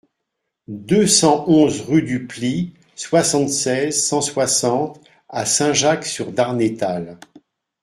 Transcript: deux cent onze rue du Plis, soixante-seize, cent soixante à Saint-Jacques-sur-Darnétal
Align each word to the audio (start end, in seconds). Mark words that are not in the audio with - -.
deux 0.67 1.05
cent 1.05 1.47
onze 1.47 1.81
rue 1.81 2.01
du 2.01 2.25
Plis, 2.25 2.73
soixante-seize, 2.95 4.03
cent 4.03 4.21
soixante 4.21 4.99
à 5.29 5.45
Saint-Jacques-sur-Darnétal 5.45 7.19